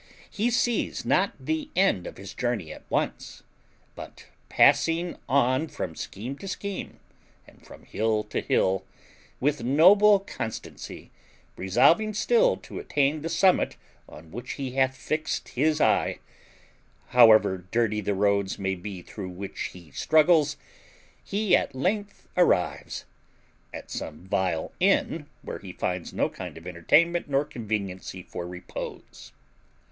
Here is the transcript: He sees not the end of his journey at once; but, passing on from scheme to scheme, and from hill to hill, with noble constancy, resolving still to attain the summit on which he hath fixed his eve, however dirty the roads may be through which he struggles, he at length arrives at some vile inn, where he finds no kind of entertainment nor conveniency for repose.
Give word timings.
He 0.31 0.49
sees 0.49 1.05
not 1.05 1.33
the 1.39 1.69
end 1.75 2.07
of 2.07 2.17
his 2.17 2.33
journey 2.33 2.73
at 2.73 2.81
once; 2.89 3.43
but, 3.93 4.25
passing 4.49 5.15
on 5.29 5.67
from 5.67 5.95
scheme 5.95 6.35
to 6.39 6.47
scheme, 6.47 6.99
and 7.45 7.63
from 7.63 7.85
hill 7.85 8.23
to 8.23 8.41
hill, 8.41 8.83
with 9.39 9.61
noble 9.63 10.19
constancy, 10.19 11.11
resolving 11.55 12.15
still 12.15 12.57
to 12.57 12.79
attain 12.79 13.21
the 13.21 13.29
summit 13.29 13.77
on 14.09 14.31
which 14.31 14.53
he 14.53 14.71
hath 14.71 14.97
fixed 14.97 15.49
his 15.49 15.79
eve, 15.79 16.17
however 17.09 17.59
dirty 17.71 18.01
the 18.01 18.15
roads 18.15 18.57
may 18.57 18.73
be 18.73 19.03
through 19.03 19.29
which 19.29 19.65
he 19.71 19.91
struggles, 19.91 20.57
he 21.23 21.55
at 21.55 21.75
length 21.75 22.27
arrives 22.35 23.05
at 23.71 23.91
some 23.91 24.27
vile 24.27 24.71
inn, 24.79 25.27
where 25.43 25.59
he 25.59 25.71
finds 25.71 26.11
no 26.11 26.27
kind 26.27 26.57
of 26.57 26.65
entertainment 26.65 27.29
nor 27.29 27.45
conveniency 27.45 28.23
for 28.23 28.47
repose. 28.47 29.31